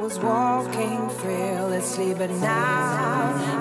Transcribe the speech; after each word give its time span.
Was 0.00 0.18
walking 0.18 1.10
fearlessly, 1.10 2.14
but 2.14 2.30
now 2.30 3.59